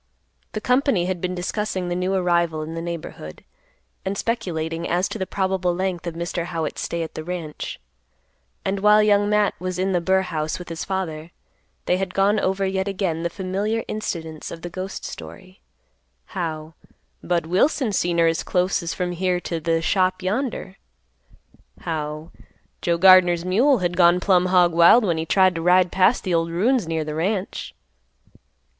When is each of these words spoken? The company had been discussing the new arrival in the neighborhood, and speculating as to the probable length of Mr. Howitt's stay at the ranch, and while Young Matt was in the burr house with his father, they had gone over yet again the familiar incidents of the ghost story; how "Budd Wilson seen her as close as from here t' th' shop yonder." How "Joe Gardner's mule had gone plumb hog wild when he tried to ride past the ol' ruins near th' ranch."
The 0.53 0.61
company 0.61 1.05
had 1.05 1.21
been 1.21 1.35
discussing 1.35 1.87
the 1.87 1.95
new 1.95 2.15
arrival 2.15 2.63
in 2.63 2.73
the 2.73 2.81
neighborhood, 2.81 3.43
and 4.03 4.17
speculating 4.17 4.89
as 4.89 5.07
to 5.09 5.19
the 5.19 5.27
probable 5.27 5.75
length 5.75 6.07
of 6.07 6.15
Mr. 6.15 6.45
Howitt's 6.45 6.81
stay 6.81 7.03
at 7.03 7.13
the 7.13 7.23
ranch, 7.23 7.79
and 8.65 8.79
while 8.79 9.03
Young 9.03 9.29
Matt 9.29 9.53
was 9.59 9.77
in 9.77 9.91
the 9.91 10.01
burr 10.01 10.23
house 10.23 10.57
with 10.57 10.69
his 10.69 10.83
father, 10.83 11.29
they 11.85 11.97
had 11.97 12.15
gone 12.15 12.39
over 12.39 12.65
yet 12.65 12.87
again 12.87 13.21
the 13.21 13.29
familiar 13.29 13.83
incidents 13.87 14.49
of 14.49 14.63
the 14.63 14.71
ghost 14.71 15.05
story; 15.05 15.61
how 16.33 16.73
"Budd 17.21 17.45
Wilson 17.45 17.91
seen 17.91 18.17
her 18.17 18.25
as 18.25 18.41
close 18.41 18.81
as 18.81 18.95
from 18.95 19.11
here 19.11 19.39
t' 19.39 19.59
th' 19.59 19.83
shop 19.83 20.23
yonder." 20.23 20.77
How 21.81 22.31
"Joe 22.81 22.97
Gardner's 22.97 23.45
mule 23.45 23.77
had 23.77 23.95
gone 23.95 24.19
plumb 24.19 24.47
hog 24.47 24.73
wild 24.73 25.05
when 25.05 25.19
he 25.19 25.27
tried 25.27 25.53
to 25.53 25.61
ride 25.61 25.91
past 25.91 26.23
the 26.23 26.33
ol' 26.33 26.49
ruins 26.49 26.87
near 26.87 27.05
th' 27.05 27.13
ranch." 27.13 27.75